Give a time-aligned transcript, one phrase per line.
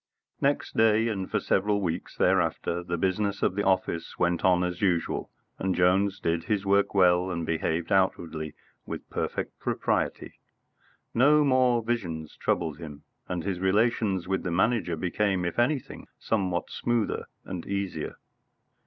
[0.41, 4.63] III Next day, and for several weeks thereafter, the business of the office went on
[4.63, 8.55] as usual, and Jones did his work well and behaved outwardly
[8.87, 10.39] with perfect propriety.
[11.13, 16.71] No more visions troubled him, and his relations with the Manager became, if anything, somewhat
[16.71, 18.15] smoother and easier.